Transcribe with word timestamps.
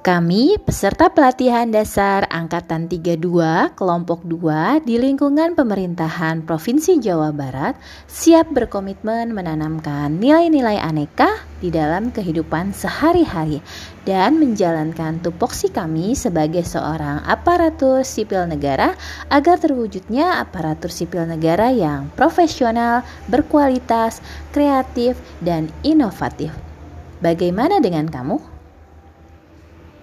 Kami, 0.00 0.56
peserta 0.56 1.12
pelatihan 1.12 1.68
dasar 1.68 2.24
Angkatan 2.32 2.88
32, 2.88 3.20
kelompok 3.76 4.24
2 4.24 4.80
di 4.80 4.96
lingkungan 4.96 5.52
pemerintahan 5.52 6.40
Provinsi 6.48 6.96
Jawa 7.04 7.36
Barat, 7.36 7.76
siap 8.08 8.48
berkomitmen 8.48 9.28
menanamkan 9.36 10.16
nilai-nilai 10.16 10.80
aneka 10.80 11.28
di 11.60 11.68
dalam 11.68 12.08
kehidupan 12.16 12.72
sehari-hari 12.72 13.60
dan 14.08 14.40
menjalankan 14.40 15.20
tupoksi 15.20 15.68
kami 15.68 16.16
sebagai 16.16 16.64
seorang 16.64 17.20
aparatur 17.28 18.00
sipil 18.00 18.48
negara 18.48 18.96
agar 19.28 19.60
terwujudnya 19.60 20.40
aparatur 20.40 20.88
sipil 20.88 21.28
negara 21.28 21.68
yang 21.76 22.08
profesional, 22.16 23.04
berkualitas, 23.28 24.24
kreatif, 24.48 25.20
dan 25.44 25.68
inovatif. 25.84 26.56
Bagaimana 27.20 27.84
dengan 27.84 28.08
kamu? 28.08 28.59